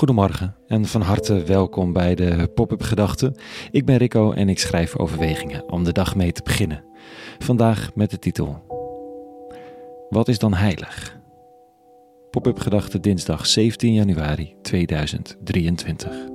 Goedemorgen 0.00 0.54
en 0.66 0.84
van 0.84 1.00
harte 1.00 1.42
welkom 1.42 1.92
bij 1.92 2.14
de 2.14 2.50
Pop-up 2.54 2.82
Gedachten. 2.82 3.34
Ik 3.70 3.84
ben 3.84 3.96
Rico 3.96 4.32
en 4.32 4.48
ik 4.48 4.58
schrijf 4.58 4.96
overwegingen 4.96 5.72
om 5.72 5.84
de 5.84 5.92
dag 5.92 6.14
mee 6.14 6.32
te 6.32 6.42
beginnen. 6.42 6.84
Vandaag 7.38 7.94
met 7.94 8.10
de 8.10 8.18
titel: 8.18 8.62
Wat 10.08 10.28
is 10.28 10.38
dan 10.38 10.54
heilig? 10.54 11.18
Pop-up 12.30 12.58
Gedachten 12.58 13.02
dinsdag 13.02 13.46
17 13.46 13.92
januari 13.92 14.54
2023. 14.62 16.26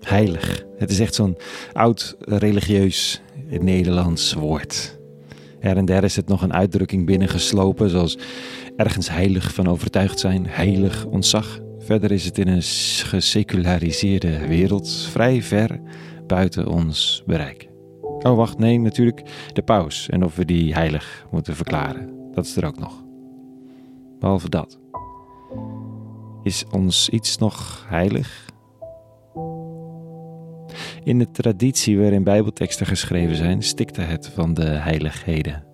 Heilig. 0.00 0.64
Het 0.76 0.90
is 0.90 1.00
echt 1.00 1.14
zo'n 1.14 1.36
oud 1.72 2.16
religieus 2.18 3.22
Nederlands 3.48 4.32
woord. 4.32 5.02
Her 5.64 5.76
en 5.76 5.84
der 5.84 6.04
is 6.04 6.16
het 6.16 6.28
nog 6.28 6.42
een 6.42 6.52
uitdrukking 6.52 7.06
binnengeslopen, 7.06 7.90
zoals 7.90 8.18
ergens 8.76 9.08
heilig 9.08 9.54
van 9.54 9.66
overtuigd 9.66 10.20
zijn, 10.20 10.46
heilig 10.46 11.04
ontzag. 11.04 11.60
Verder 11.78 12.12
is 12.12 12.24
het 12.24 12.38
in 12.38 12.48
een 12.48 12.62
geseculariseerde 13.06 14.46
wereld 14.46 14.90
vrij 15.10 15.42
ver 15.42 15.80
buiten 16.26 16.68
ons 16.68 17.22
bereik. 17.26 17.68
Oh, 18.00 18.36
wacht, 18.36 18.58
nee, 18.58 18.78
natuurlijk 18.78 19.22
de 19.52 19.62
paus 19.62 20.08
en 20.08 20.24
of 20.24 20.36
we 20.36 20.44
die 20.44 20.74
heilig 20.74 21.26
moeten 21.30 21.56
verklaren. 21.56 22.30
Dat 22.32 22.44
is 22.44 22.56
er 22.56 22.66
ook 22.66 22.78
nog. 22.78 23.04
Behalve 24.18 24.48
dat. 24.48 24.78
Is 26.42 26.64
ons 26.70 27.08
iets 27.08 27.38
nog 27.38 27.86
heilig? 27.88 28.53
In 31.04 31.18
de 31.18 31.30
traditie 31.30 31.98
waarin 31.98 32.24
Bijbelteksten 32.24 32.86
geschreven 32.86 33.36
zijn, 33.36 33.62
stikte 33.62 34.00
het 34.00 34.28
van 34.28 34.54
de 34.54 34.64
heiligheden. 34.64 35.64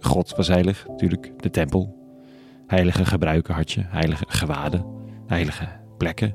God 0.00 0.36
was 0.36 0.48
heilig, 0.48 0.86
natuurlijk, 0.88 1.32
de 1.36 1.50
tempel. 1.50 1.96
Heilige 2.66 3.04
gebruiken 3.04 3.54
had 3.54 3.72
je, 3.72 3.82
heilige 3.86 4.24
gewaden, 4.28 4.84
heilige 5.26 5.68
plekken. 5.98 6.34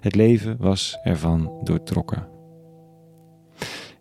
Het 0.00 0.14
leven 0.14 0.56
was 0.58 0.98
ervan 1.02 1.60
doortrokken. 1.62 2.28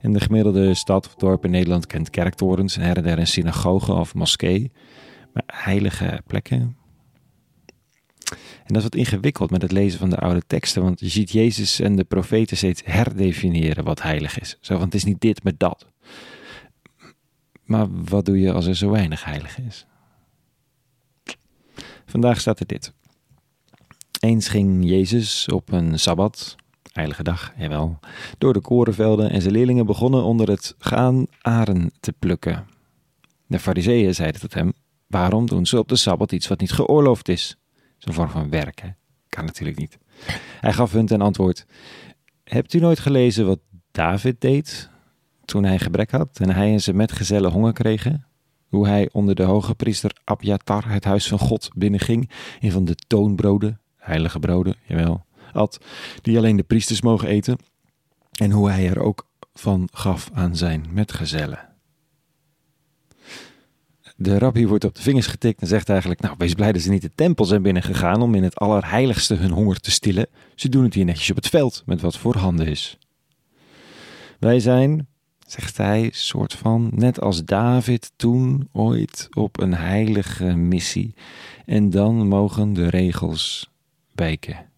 In 0.02 0.14
de 0.14 0.20
gemiddelde 0.20 0.74
stad 0.74 1.06
of 1.06 1.16
dorp 1.16 1.46
in 1.46 1.52
Nederland 1.52 1.88
kent 1.88 2.10
kerktorens 2.10 2.78
en 2.78 2.84
her 2.84 2.98
en 2.98 3.04
der 3.04 3.20
een 3.20 3.28
synagoge 3.28 3.94
of 3.94 4.14
moskee. 4.14 4.72
Maar 5.34 5.44
heilige 5.46 6.22
plekken, 6.28 6.60
en 6.60 6.76
dat 8.74 8.84
is 8.84 8.90
wat 8.90 8.96
ingewikkeld 8.96 9.52
met 9.52 9.62
het 9.62 9.72
lezen 9.72 10.00
van 10.00 10.10
de 10.10 10.18
oude 10.18 10.42
teksten, 10.48 10.84
want 10.84 11.00
je 11.00 11.10
ziet 11.10 11.32
Jezus 11.32 11.80
en 11.80 11.96
de 11.96 12.04
profeten 12.04 12.58
steeds 12.58 12.82
herdefiniëren 12.86 13.84
wat 13.84 14.02
heilig 14.02 14.40
is. 14.40 14.58
Zo 14.62 14.74
van 14.76 14.86
het 14.86 14.94
is 14.94 15.04
niet 15.04 15.22
dit, 15.22 15.44
maar 15.44 15.54
dat. 15.58 15.86
Maar 17.64 17.88
wat 17.90 18.26
doe 18.26 18.40
je 18.40 18.52
als 18.52 18.66
er 18.66 18.76
zo 18.76 18.90
weinig 18.90 19.24
heilig 19.24 19.60
is? 19.60 19.86
Vandaag 22.06 22.40
staat 22.40 22.60
er 22.60 22.66
dit. 22.66 22.94
Eens 24.20 24.48
ging 24.48 24.90
Jezus 24.90 25.48
op 25.48 25.72
een 25.72 26.00
sabbat, 26.00 26.56
heilige 26.94 27.24
dag, 27.24 27.54
jawel, 27.58 28.00
door 28.38 28.54
de 28.54 28.62
korenvelden 28.62 29.30
en 29.30 29.42
zijn 29.42 29.54
leerlingen 29.54 29.86
begonnen 29.86 30.24
onder 30.24 30.50
het 30.50 30.76
gaan 30.78 31.26
aren 31.42 31.92
te 32.00 32.14
plukken. 32.20 32.68
De 33.48 33.60
fariseeën 33.60 34.16
zeiden 34.16 34.42
tot 34.42 34.54
hem, 34.54 34.74
waarom 35.08 35.46
doen 35.46 35.66
ze 35.66 35.78
op 35.78 35.88
de 35.88 35.96
sabbat 35.96 36.32
iets 36.32 36.48
wat 36.48 36.60
niet 36.60 36.72
geoorloofd 36.72 37.30
is? 37.30 37.61
Zo'n 38.02 38.14
vorm 38.14 38.30
van 38.30 38.50
werken. 38.50 38.98
Kan 39.30 39.46
natuurlijk 39.46 39.78
niet. 39.78 39.98
Hij 40.60 40.74
gaf 40.74 40.92
hun 40.92 41.06
ten 41.06 41.22
antwoord: 41.22 41.66
Hebt 42.44 42.74
u 42.74 42.80
nooit 42.80 43.00
gelezen 43.00 43.46
wat 43.46 43.60
David 43.92 44.42
deed 44.42 44.90
toen 45.46 45.64
hij 45.64 45.80
gebrek 45.80 46.12
had 46.12 46.40
en 46.40 46.50
hij 46.50 46.72
en 46.72 46.82
zijn 46.82 46.96
metgezellen 46.96 47.52
honger 47.52 47.74
kregen? 47.74 48.26
Hoe 48.68 48.88
hij 48.88 49.10
onder 49.12 49.36
de 49.36 49.44
hoge 49.44 49.76
priester 49.76 50.16
Abjatar 50.24 50.90
het 50.90 51.04
huis 51.04 51.28
van 51.28 51.40
God 51.40 51.70
binnenging 51.76 52.30
en 52.60 52.72
van 52.72 52.86
de 52.86 52.96
toonbroden, 52.96 53.80
heilige 53.98 54.40
broden, 54.40 54.76
jawel, 54.86 55.26
at, 55.54 55.86
die 56.22 56.38
alleen 56.38 56.56
de 56.56 56.64
priesters 56.64 57.02
mogen 57.02 57.28
eten. 57.28 57.58
En 58.32 58.52
hoe 58.52 58.70
hij 58.70 58.90
er 58.90 59.00
ook 59.00 59.28
van 59.54 59.88
gaf 59.92 60.30
aan 60.34 60.56
zijn 60.56 60.86
metgezellen. 60.90 61.71
De 64.22 64.38
rabbi 64.38 64.68
wordt 64.68 64.84
op 64.84 64.96
de 64.96 65.02
vingers 65.02 65.28
getikt 65.28 65.62
en 65.62 65.68
zegt 65.68 65.90
eigenlijk: 65.90 66.22
Nou, 66.22 66.36
wees 66.38 66.54
blij 66.54 66.72
dat 66.72 66.82
ze 66.82 66.90
niet 66.90 67.02
de 67.02 67.12
tempel 67.16 67.46
zijn 67.46 67.62
binnengegaan 67.62 68.22
om 68.22 68.36
in 68.36 68.44
het 68.44 68.56
allerheiligste 68.56 69.36
hun 69.36 69.52
honger 69.52 69.80
te 69.80 69.92
stillen. 69.92 70.28
Ze 70.56 70.70
doen 70.70 70.84
het 70.84 70.94
hier 70.94 71.06
netjes 71.06 71.30
op 71.30 71.36
het 71.36 71.48
veld 71.48 71.84
met 71.86 72.02
wat 72.02 72.18
voorhanden 72.18 72.68
is. 72.68 72.98
Wij 74.40 74.60
zijn, 74.60 75.08
zegt 75.48 75.78
hij, 75.78 76.10
soort 76.14 76.54
van 76.54 76.92
net 76.96 77.22
als 77.22 77.46
David 77.46 78.12
toen 78.16 78.70
ooit 78.72 79.28
op 79.32 79.60
een 79.60 79.74
heilige 79.74 80.56
missie. 80.56 81.14
En 81.66 81.90
dan 81.90 82.28
mogen 82.28 82.74
de 82.74 82.90
regels 82.90 83.72
wijken. 84.14 84.70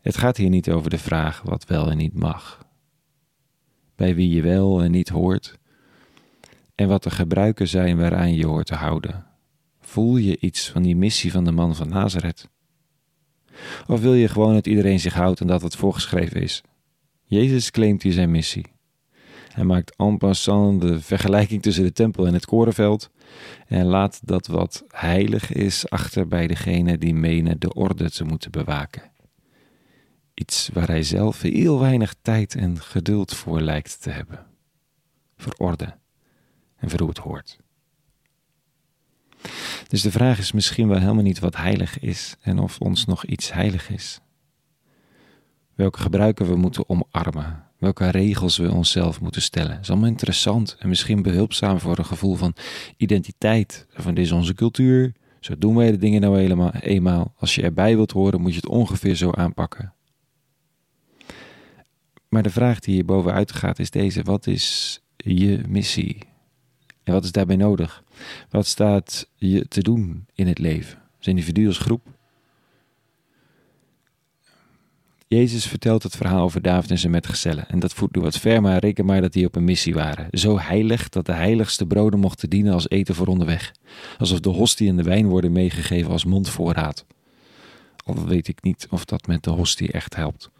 Het 0.00 0.16
gaat 0.16 0.36
hier 0.36 0.48
niet 0.48 0.70
over 0.70 0.90
de 0.90 0.98
vraag 0.98 1.42
wat 1.42 1.64
wel 1.64 1.90
en 1.90 1.96
niet 1.96 2.14
mag. 2.14 2.66
Bij 3.96 4.14
wie 4.14 4.30
je 4.30 4.42
wel 4.42 4.82
en 4.82 4.90
niet 4.90 5.08
hoort 5.08 5.58
en 6.74 6.88
wat 6.88 7.02
de 7.02 7.10
gebruiken 7.10 7.68
zijn 7.68 7.96
waaraan 7.96 8.34
je 8.34 8.46
hoort 8.46 8.66
te 8.66 8.74
houden. 8.74 9.26
Voel 9.80 10.16
je 10.16 10.38
iets 10.38 10.70
van 10.70 10.82
die 10.82 10.96
missie 10.96 11.32
van 11.32 11.44
de 11.44 11.52
man 11.52 11.76
van 11.76 11.88
Nazareth? 11.88 12.48
Of 13.86 14.00
wil 14.00 14.14
je 14.14 14.28
gewoon 14.28 14.54
dat 14.54 14.66
iedereen 14.66 15.00
zich 15.00 15.14
houdt 15.14 15.40
en 15.40 15.46
dat 15.46 15.62
het 15.62 15.76
voorgeschreven 15.76 16.42
is? 16.42 16.62
Jezus 17.24 17.70
claimt 17.70 18.02
hier 18.02 18.12
zijn 18.12 18.30
missie. 18.30 18.66
Hij 19.48 19.64
maakt 19.64 19.96
en 19.96 20.18
passant 20.18 20.80
de 20.80 21.00
vergelijking 21.00 21.62
tussen 21.62 21.84
de 21.84 21.92
tempel 21.92 22.26
en 22.26 22.34
het 22.34 22.46
korenveld 22.46 23.10
en 23.66 23.86
laat 23.86 24.20
dat 24.24 24.46
wat 24.46 24.84
heilig 24.88 25.52
is 25.52 25.90
achter 25.90 26.28
bij 26.28 26.46
degene 26.46 26.98
die 26.98 27.14
menen 27.14 27.60
de 27.60 27.74
orde 27.74 28.10
te 28.10 28.24
moeten 28.24 28.50
bewaken. 28.50 29.12
Iets 30.34 30.70
waar 30.72 30.86
hij 30.86 31.02
zelf 31.02 31.42
heel 31.42 31.80
weinig 31.80 32.14
tijd 32.22 32.54
en 32.54 32.80
geduld 32.80 33.34
voor 33.34 33.60
lijkt 33.60 34.02
te 34.02 34.10
hebben. 34.10 34.46
Voor 35.36 35.54
orde 35.58 35.94
en 36.84 36.90
voor 36.90 37.08
het 37.08 37.18
hoort. 37.18 37.58
Dus 39.88 40.02
de 40.02 40.10
vraag 40.10 40.38
is 40.38 40.52
misschien 40.52 40.88
wel 40.88 40.98
helemaal 40.98 41.22
niet 41.22 41.38
wat 41.38 41.56
heilig 41.56 41.98
is 41.98 42.36
en 42.40 42.58
of 42.58 42.78
ons 42.80 43.04
nog 43.04 43.24
iets 43.24 43.52
heilig 43.52 43.90
is. 43.90 44.20
Welke 45.74 46.00
gebruiken 46.00 46.46
we 46.46 46.56
moeten 46.56 46.88
omarmen, 46.88 47.64
welke 47.78 48.08
regels 48.08 48.56
we 48.56 48.72
onszelf 48.72 49.20
moeten 49.20 49.42
stellen. 49.42 49.80
is 49.80 49.90
allemaal 49.90 50.08
interessant 50.08 50.76
en 50.78 50.88
misschien 50.88 51.22
behulpzaam 51.22 51.78
voor 51.78 51.98
een 51.98 52.04
gevoel 52.04 52.34
van 52.34 52.54
identiteit. 52.96 53.86
Van 53.90 54.14
dit 54.14 54.24
is 54.24 54.32
onze 54.32 54.54
cultuur, 54.54 55.12
zo 55.40 55.58
doen 55.58 55.74
wij 55.74 55.90
de 55.90 55.96
dingen 55.96 56.20
nou 56.20 56.38
helemaal 56.38 56.72
eenmaal. 56.72 57.34
Als 57.38 57.54
je 57.54 57.62
erbij 57.62 57.96
wilt 57.96 58.12
horen, 58.12 58.40
moet 58.40 58.50
je 58.50 58.60
het 58.60 58.68
ongeveer 58.68 59.14
zo 59.14 59.30
aanpakken. 59.30 59.92
Maar 62.28 62.42
de 62.42 62.50
vraag 62.50 62.80
die 62.80 62.94
hier 62.94 63.04
bovenuit 63.04 63.52
gaat 63.52 63.78
is 63.78 63.90
deze: 63.90 64.22
wat 64.22 64.46
is 64.46 65.00
je 65.16 65.62
missie? 65.68 66.33
En 67.04 67.12
wat 67.12 67.24
is 67.24 67.32
daarbij 67.32 67.56
nodig? 67.56 68.02
Wat 68.50 68.66
staat 68.66 69.28
je 69.34 69.68
te 69.68 69.82
doen 69.82 70.26
in 70.34 70.46
het 70.46 70.58
leven? 70.58 70.98
Als 71.16 71.26
individu, 71.26 71.66
als 71.66 71.78
groep? 71.78 72.06
Jezus 75.28 75.66
vertelt 75.66 76.02
het 76.02 76.16
verhaal 76.16 76.42
over 76.42 76.62
David 76.62 76.90
en 76.90 76.98
zijn 76.98 77.12
metgezellen. 77.12 77.68
En 77.68 77.78
dat 77.78 77.94
voert 77.94 78.14
nu 78.14 78.22
wat 78.22 78.38
ver, 78.38 78.62
maar 78.62 78.78
reken 78.78 79.04
maar 79.04 79.20
dat 79.20 79.32
die 79.32 79.46
op 79.46 79.56
een 79.56 79.64
missie 79.64 79.94
waren. 79.94 80.38
Zo 80.38 80.58
heilig 80.58 81.08
dat 81.08 81.26
de 81.26 81.32
heiligste 81.32 81.86
broden 81.86 82.20
mochten 82.20 82.50
dienen 82.50 82.72
als 82.72 82.88
eten 82.88 83.14
voor 83.14 83.26
onderweg. 83.26 83.72
Alsof 84.18 84.40
de 84.40 84.48
hostie 84.48 84.88
en 84.88 84.96
de 84.96 85.02
wijn 85.02 85.26
worden 85.26 85.52
meegegeven 85.52 86.10
als 86.10 86.24
mondvoorraad. 86.24 87.04
Al 88.04 88.26
weet 88.26 88.48
ik 88.48 88.62
niet 88.62 88.86
of 88.90 89.04
dat 89.04 89.26
met 89.26 89.42
de 89.42 89.50
hostie 89.50 89.92
echt 89.92 90.16
helpt. 90.16 90.50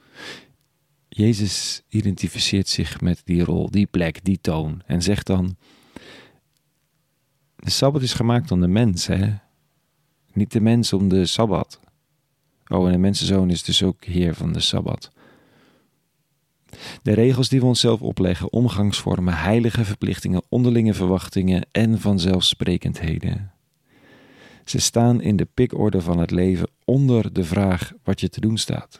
Jezus 1.08 1.82
identificeert 1.88 2.68
zich 2.68 3.00
met 3.00 3.20
die 3.24 3.44
rol, 3.44 3.70
die 3.70 3.86
plek, 3.86 4.24
die 4.24 4.38
toon 4.40 4.82
en 4.86 5.02
zegt 5.02 5.26
dan: 5.26 5.56
de 7.64 7.70
Sabbat 7.70 8.02
is 8.02 8.12
gemaakt 8.12 8.50
om 8.50 8.60
de 8.60 8.68
mens, 8.68 9.06
hè? 9.06 9.34
Niet 10.32 10.52
de 10.52 10.60
mens 10.60 10.92
om 10.92 11.08
de 11.08 11.26
Sabbat. 11.26 11.80
Oh, 12.66 12.86
en 12.86 12.92
de 12.92 12.98
mensenzoon 12.98 13.50
is 13.50 13.62
dus 13.62 13.82
ook 13.82 14.04
heer 14.04 14.34
van 14.34 14.52
de 14.52 14.60
Sabbat. 14.60 15.10
De 17.02 17.12
regels 17.12 17.48
die 17.48 17.60
we 17.60 17.66
onszelf 17.66 18.02
opleggen, 18.02 18.52
omgangsvormen, 18.52 19.34
heilige 19.34 19.84
verplichtingen, 19.84 20.42
onderlinge 20.48 20.94
verwachtingen 20.94 21.66
en 21.72 22.00
vanzelfsprekendheden. 22.00 23.52
Ze 24.64 24.78
staan 24.78 25.20
in 25.20 25.36
de 25.36 25.48
pikorde 25.54 26.00
van 26.00 26.18
het 26.18 26.30
leven 26.30 26.70
onder 26.84 27.32
de 27.32 27.44
vraag 27.44 27.92
wat 28.02 28.20
je 28.20 28.28
te 28.28 28.40
doen 28.40 28.58
staat, 28.58 28.98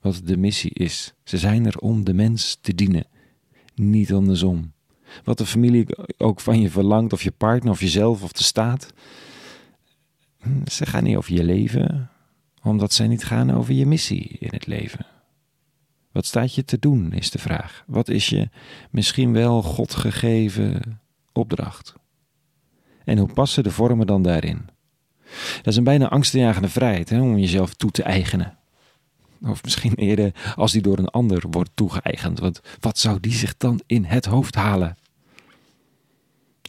wat 0.00 0.20
de 0.24 0.36
missie 0.36 0.74
is. 0.74 1.14
Ze 1.24 1.38
zijn 1.38 1.66
er 1.66 1.78
om 1.78 2.04
de 2.04 2.14
mens 2.14 2.58
te 2.60 2.74
dienen, 2.74 3.06
niet 3.74 4.12
andersom. 4.12 4.72
Wat 5.24 5.38
de 5.38 5.46
familie 5.46 5.86
ook 6.16 6.40
van 6.40 6.60
je 6.60 6.70
verlangt, 6.70 7.12
of 7.12 7.22
je 7.22 7.30
partner, 7.30 7.72
of 7.72 7.80
jezelf, 7.80 8.22
of 8.22 8.32
de 8.32 8.42
staat. 8.42 8.92
Hm, 10.38 10.66
ze 10.70 10.86
gaan 10.86 11.04
niet 11.04 11.16
over 11.16 11.32
je 11.32 11.44
leven, 11.44 12.10
omdat 12.62 12.92
ze 12.92 13.04
niet 13.04 13.24
gaan 13.24 13.54
over 13.54 13.74
je 13.74 13.86
missie 13.86 14.36
in 14.38 14.50
het 14.52 14.66
leven. 14.66 15.06
Wat 16.12 16.26
staat 16.26 16.54
je 16.54 16.64
te 16.64 16.78
doen, 16.78 17.12
is 17.12 17.30
de 17.30 17.38
vraag. 17.38 17.84
Wat 17.86 18.08
is 18.08 18.28
je 18.28 18.48
misschien 18.90 19.32
wel 19.32 19.62
God 19.62 19.94
gegeven 19.94 21.00
opdracht. 21.32 21.94
En 23.04 23.18
hoe 23.18 23.32
passen 23.32 23.62
de 23.62 23.70
vormen 23.70 24.06
dan 24.06 24.22
daarin? 24.22 24.68
Dat 25.56 25.66
is 25.66 25.76
een 25.76 25.84
bijna 25.84 26.08
angstaanjagende 26.08 26.68
vrijheid 26.68 27.08
hè, 27.08 27.20
om 27.20 27.38
jezelf 27.38 27.74
toe 27.74 27.90
te 27.90 28.02
eigenen. 28.02 28.58
Of 29.42 29.62
misschien 29.62 29.94
eerder 29.94 30.54
als 30.56 30.72
die 30.72 30.82
door 30.82 30.98
een 30.98 31.08
ander 31.08 31.44
wordt 31.50 31.70
toegeëigend. 31.74 32.38
Want 32.38 32.60
wat 32.80 32.98
zou 32.98 33.20
die 33.20 33.32
zich 33.32 33.56
dan 33.56 33.80
in 33.86 34.04
het 34.04 34.24
hoofd 34.24 34.54
halen? 34.54 34.96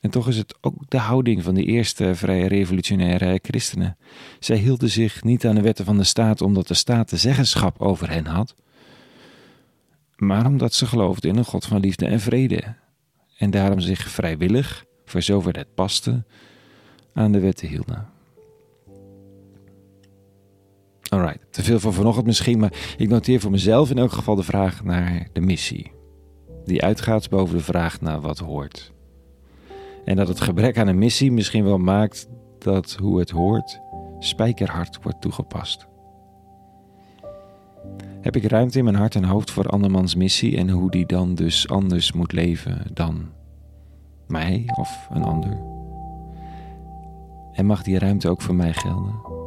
En 0.01 0.09
toch 0.09 0.27
is 0.27 0.37
het 0.37 0.55
ook 0.61 0.75
de 0.87 0.97
houding 0.97 1.43
van 1.43 1.53
de 1.53 1.63
eerste 1.63 2.15
vrije 2.15 2.47
revolutionaire 2.47 3.39
christenen. 3.41 3.97
Zij 4.39 4.57
hielden 4.57 4.89
zich 4.89 5.23
niet 5.23 5.45
aan 5.45 5.55
de 5.55 5.61
wetten 5.61 5.85
van 5.85 5.97
de 5.97 6.03
staat 6.03 6.41
omdat 6.41 6.67
de 6.67 6.73
staat 6.73 7.09
de 7.09 7.17
zeggenschap 7.17 7.81
over 7.81 8.09
hen 8.09 8.25
had, 8.25 8.55
maar 10.15 10.45
omdat 10.45 10.73
ze 10.73 10.85
geloofden 10.85 11.29
in 11.29 11.37
een 11.37 11.45
God 11.45 11.65
van 11.65 11.79
liefde 11.79 12.05
en 12.05 12.19
vrede. 12.19 12.75
En 13.37 13.49
daarom 13.49 13.79
zich 13.79 14.09
vrijwillig, 14.09 14.85
voor 15.05 15.21
zover 15.21 15.57
het 15.57 15.73
paste, 15.75 16.23
aan 17.13 17.31
de 17.31 17.39
wetten 17.39 17.67
hielden. 17.67 18.09
Alright, 21.11 21.39
te 21.49 21.63
veel 21.63 21.79
voor 21.79 21.93
vanochtend 21.93 22.25
misschien, 22.25 22.59
maar 22.59 22.73
ik 22.97 23.09
noteer 23.09 23.39
voor 23.39 23.51
mezelf 23.51 23.89
in 23.89 23.97
elk 23.97 24.11
geval 24.11 24.35
de 24.35 24.43
vraag 24.43 24.83
naar 24.83 25.27
de 25.33 25.41
missie. 25.41 25.91
Die 26.65 26.83
uitgaat 26.83 27.29
boven 27.29 27.57
de 27.57 27.63
vraag 27.63 28.01
naar 28.01 28.21
wat 28.21 28.39
hoort. 28.39 28.93
En 30.05 30.15
dat 30.15 30.27
het 30.27 30.41
gebrek 30.41 30.77
aan 30.77 30.87
een 30.87 30.97
missie 30.97 31.31
misschien 31.31 31.63
wel 31.63 31.77
maakt 31.77 32.29
dat 32.59 32.97
hoe 32.99 33.19
het 33.19 33.29
hoort 33.29 33.81
spijkerhard 34.19 34.99
wordt 35.01 35.21
toegepast. 35.21 35.87
Heb 38.21 38.35
ik 38.35 38.43
ruimte 38.43 38.77
in 38.77 38.83
mijn 38.83 38.95
hart 38.95 39.15
en 39.15 39.23
hoofd 39.23 39.51
voor 39.51 39.65
andermans 39.65 40.15
missie 40.15 40.57
en 40.57 40.69
hoe 40.69 40.91
die 40.91 41.05
dan 41.05 41.35
dus 41.35 41.67
anders 41.67 42.11
moet 42.11 42.31
leven 42.31 42.81
dan 42.93 43.29
mij 44.27 44.63
of 44.75 45.07
een 45.09 45.23
ander? 45.23 45.61
En 47.53 47.65
mag 47.65 47.83
die 47.83 47.99
ruimte 47.99 48.29
ook 48.29 48.41
voor 48.41 48.55
mij 48.55 48.73
gelden? 48.73 49.40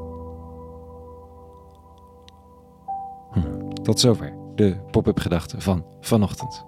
Tot 3.85 4.01
zover 4.01 4.35
de 4.55 4.77
pop-up 4.91 5.19
gedachten 5.19 5.63
van 5.63 5.85
vanochtend. 6.01 6.65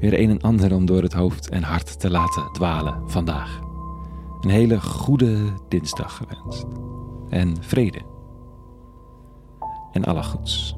Weer 0.00 0.20
een 0.20 0.30
en 0.30 0.40
ander 0.40 0.74
om 0.74 0.86
door 0.86 1.02
het 1.02 1.12
hoofd 1.12 1.48
en 1.48 1.62
hart 1.62 2.00
te 2.00 2.10
laten 2.10 2.52
dwalen 2.52 3.10
vandaag. 3.10 3.60
Een 4.40 4.50
hele 4.50 4.80
goede 4.80 5.52
dinsdag 5.68 6.16
gewenst. 6.16 6.66
En 7.28 7.62
vrede. 7.62 8.00
En 9.92 10.04
alle 10.04 10.22
goeds. 10.22 10.76